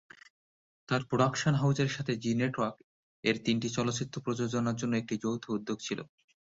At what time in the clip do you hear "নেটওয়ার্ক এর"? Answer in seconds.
2.39-3.37